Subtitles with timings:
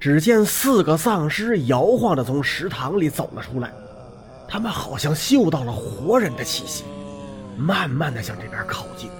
[0.00, 3.70] 只见四个丧尸摇晃着从食堂里走了出来，
[4.48, 6.84] 他们好像嗅到了活人的气息，
[7.58, 9.10] 慢慢的向这边靠近。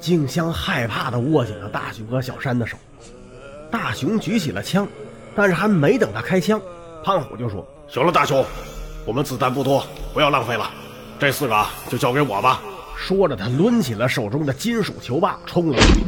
[0.00, 2.76] 静香害怕的握紧了大熊和小山的手，
[3.72, 4.86] 大熊举起了枪，
[5.34, 6.62] 但是还没等他开枪，
[7.04, 8.44] 胖虎就说：“行了，大熊，
[9.04, 10.70] 我们子弹不多，不要浪费了，
[11.18, 12.60] 这四个就交给我吧。”
[12.96, 16.00] 说着，他抡起了手中的金属球棒，冲了过去，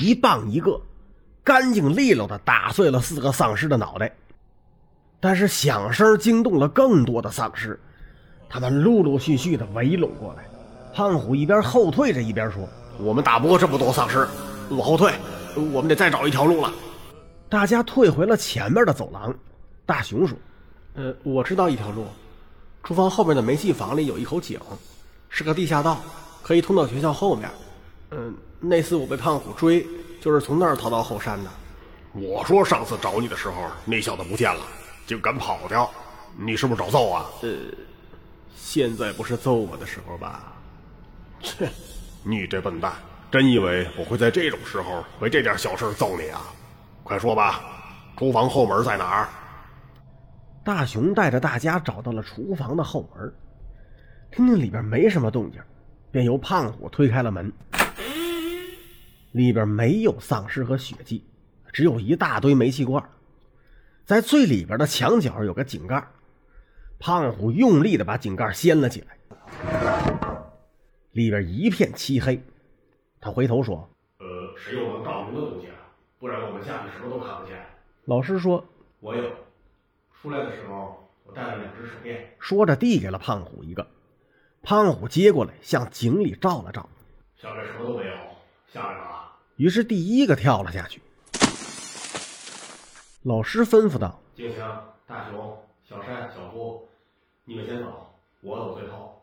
[0.00, 0.80] 一棒一个，
[1.46, 4.12] 干净利落的打碎了四个丧尸的脑袋。
[5.20, 7.78] 但是响声惊动了更多的丧尸，
[8.48, 10.44] 他们陆陆续续的围拢过来。
[10.92, 14.26] 胖虎一边后退着，一边说：“我们打不过这么多丧尸，
[14.70, 15.12] 往后退，
[15.72, 16.72] 我们得再找一条路了。”
[17.48, 19.32] 大家退回了前面的走廊。
[19.86, 20.36] 大熊说
[20.94, 22.06] ：“呃，我知道一条路。”
[22.82, 24.58] 厨房后面的煤气房里有一口井，
[25.28, 26.00] 是个地下道，
[26.42, 27.48] 可以通到学校后面。
[28.10, 29.86] 嗯，那次我被胖虎追，
[30.26, 31.50] 就是从那儿逃到后山的。
[32.12, 34.62] 我说上次找你的时候，那小子不见了，
[35.06, 35.88] 竟敢跑掉，
[36.36, 37.26] 你是不是找揍啊？
[37.42, 37.48] 呃，
[38.56, 40.52] 现在不是揍我的时候吧？
[41.40, 41.68] 切，
[42.24, 42.92] 你这笨蛋，
[43.30, 46.42] 真以为我会在这种时候为这点小事揍你啊？
[47.04, 47.60] 快说吧，
[48.18, 49.28] 厨房后门在哪儿？
[50.64, 53.32] 大熊带着大家找到了厨房的后门，
[54.32, 55.62] 听见里边没什么动静，
[56.10, 57.52] 便由胖虎推开了门。
[59.36, 61.22] 里边没有丧尸和血迹，
[61.70, 63.06] 只有一大堆煤气罐。
[64.06, 66.08] 在最里边的墙角有个井盖，
[66.98, 69.18] 胖虎用力的把井盖掀了起来，
[71.12, 72.42] 里边一片漆黑。
[73.20, 73.86] 他回头说
[74.20, 74.26] ：“呃，
[74.56, 75.76] 谁有能照明的东西啊？
[76.18, 77.62] 不然我们下去什么都看不见。”
[78.06, 78.64] 老师说
[79.00, 79.30] ：“我有。”
[80.18, 82.34] 出来的时候，我带了两只手电。
[82.38, 83.86] 说着，递给了胖虎一个。
[84.62, 86.88] 胖虎接过来，向井里照了照，
[87.36, 88.12] 下面什么都没有，
[88.72, 89.15] 下来吧。
[89.56, 91.00] 于是第一个跳了下去。
[93.22, 95.56] 老师吩咐道：“静香、大雄、
[95.88, 96.86] 小山、小夫，
[97.44, 98.06] 你们先走，
[98.42, 99.20] 我走最后。”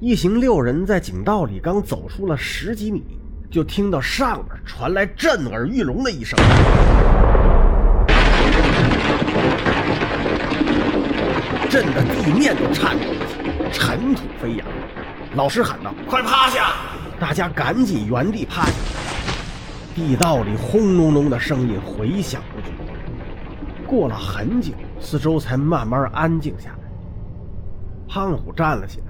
[0.00, 3.02] 一行六人在井道里刚走出了十几米。
[3.50, 6.38] 就听到上面传来震耳欲聋的一声，
[11.68, 13.26] 震得地面都颤抖了
[13.82, 14.66] 尘土飞扬。
[15.34, 16.72] 老师喊道：“快趴下！”
[17.18, 18.72] 大家赶紧原地趴下。
[19.92, 22.68] 地道里轰隆隆的声音回响不绝。
[23.84, 26.78] 过了很久，四周才慢慢安静下来。
[28.08, 29.06] 胖虎站了起来，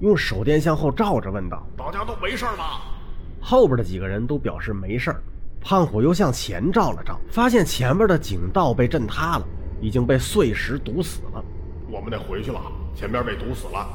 [0.00, 2.80] 用手电向后照着，问道：“大家都没事吧？”
[3.38, 5.14] 后边的几个人都表示没事
[5.60, 9.46] 胖虎又向前照了照，发现前面的井道被震塌了，
[9.78, 11.44] 已经被碎石堵死了。
[11.88, 12.60] 我们得回去了，
[12.94, 13.86] 前面被堵死了。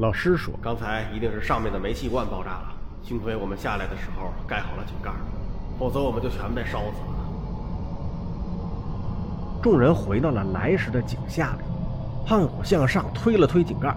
[0.00, 2.72] 老师说：“刚才一定是上面的煤气罐爆炸了，
[3.02, 5.10] 幸亏我们下来的时候盖好了井盖，
[5.78, 7.18] 否则我们就全被烧死了。”
[9.62, 11.66] 众人回到了来时的井下面，
[12.26, 13.94] 胖虎向上推了推井盖，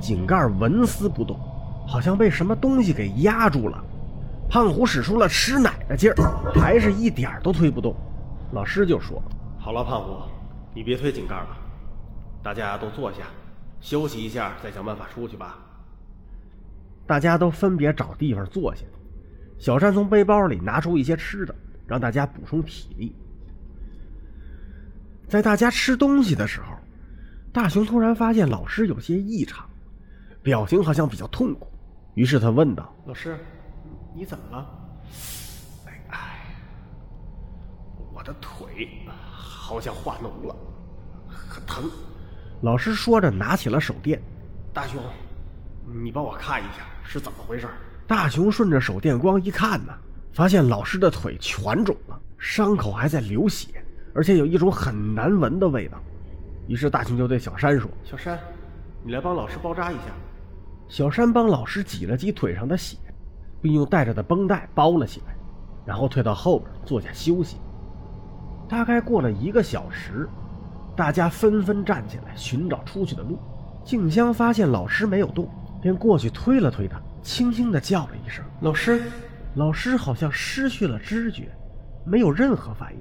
[0.00, 1.38] 井盖纹丝不动。
[1.86, 3.84] 好像被什么东西给压住了，
[4.48, 6.16] 胖虎使出了吃奶的劲儿，
[6.54, 7.94] 还是一点都推不动。
[8.52, 9.22] 老师就说
[9.60, 10.22] ：“好了，胖虎，
[10.74, 11.48] 你别推井盖了，
[12.42, 13.18] 大家都坐下，
[13.82, 15.58] 休息一下，再想办法出去吧。”
[17.06, 18.82] 大家都分别找地方坐下。
[19.58, 21.54] 小山从背包里拿出一些吃的，
[21.86, 23.14] 让大家补充体力。
[25.28, 26.76] 在大家吃东西的时候，
[27.52, 29.68] 大雄突然发现老师有些异常，
[30.42, 31.66] 表情好像比较痛苦。
[32.14, 33.38] 于是他问道：“老师，
[34.14, 34.66] 你怎么了
[36.08, 36.54] ？”“哎，
[38.12, 40.56] 我的腿好像化脓了，
[41.28, 41.90] 很疼。”
[42.62, 44.22] 老师说着，拿起了手电。
[44.72, 45.02] “大熊，
[46.02, 47.66] 你帮我看一下是怎么回事？”
[48.06, 49.92] 大熊顺着手电光一看呢，
[50.32, 53.84] 发现老师的腿全肿了，伤口还在流血，
[54.14, 55.98] 而且有一种很难闻的味道。
[56.68, 58.38] 于是大熊就对小山说：“小山，
[59.02, 60.12] 你来帮老师包扎一下。”
[60.88, 62.96] 小山帮老师挤了挤腿上的血，
[63.60, 65.34] 并用带着的绷带包了起来，
[65.84, 67.56] 然后退到后边坐下休息。
[68.68, 70.28] 大概过了一个小时，
[70.96, 73.38] 大家纷纷站起来寻找出去的路。
[73.84, 75.48] 静香发现老师没有动，
[75.80, 79.02] 便过去推了推他，轻轻地叫了一声：“老师。”
[79.54, 81.54] 老师好像失去了知觉，
[82.06, 83.00] 没有任何反应。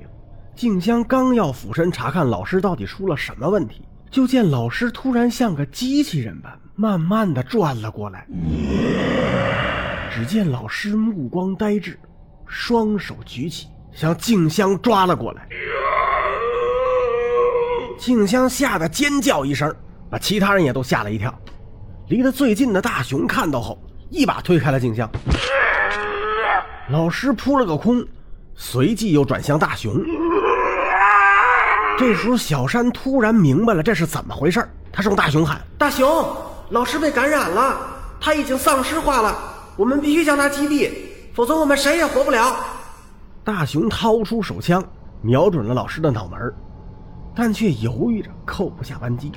[0.54, 3.86] 静香刚要俯身查看老师到底出了什么问题。
[4.10, 8.28] 就见老师突然像个机器人般慢慢的转了过来。
[10.14, 11.98] 只见老师目光呆滞，
[12.46, 15.48] 双手举起，向静香抓了过来。
[18.02, 19.72] 静香吓得尖叫一声，
[20.10, 21.32] 把其他人也都吓了一跳。
[22.08, 23.78] 离得最近的大熊看到后，
[24.10, 25.08] 一把推开了静香。
[26.90, 28.04] 老师扑了个空，
[28.56, 30.04] 随即又转向大熊。
[31.96, 36.26] 这时候，小山突然明白了这是怎么回事他冲大熊喊：“大熊，
[36.72, 37.78] 老师被感染了，
[38.20, 39.38] 他已经丧尸化了，
[39.78, 40.90] 我们必须将他击毙，
[41.36, 42.56] 否则我们谁也活不了。”
[43.46, 44.84] 大熊掏出手枪，
[45.22, 46.52] 瞄准了老师的脑门，
[47.36, 49.32] 但却犹豫着扣不下扳机。